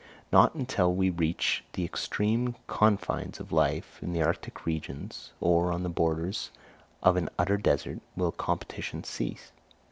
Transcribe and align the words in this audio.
Not 0.31 0.55
until 0.55 0.91
we 0.95 1.11
reach 1.11 1.63
the 1.73 1.85
extreme 1.85 2.55
confines 2.65 3.39
of 3.39 3.51
life, 3.51 4.01
in 4.01 4.13
the 4.13 4.23
Arctic 4.23 4.65
regions 4.65 5.31
or 5.39 5.71
on 5.71 5.83
the 5.83 5.89
borders 5.89 6.49
of 7.03 7.17
an 7.17 7.29
utter 7.37 7.57
desert, 7.57 7.99
will 8.15 8.31
competition 8.31 9.03
cease. 9.03 9.51